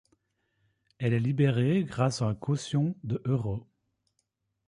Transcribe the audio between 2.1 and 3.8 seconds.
à une caution de euros.